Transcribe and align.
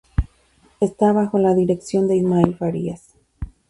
Está 0.79 1.11
bajo 1.11 1.37
la 1.37 1.53
dirección 1.53 2.07
de 2.07 2.15
Ismael 2.17 2.55
Farías. 2.55 3.13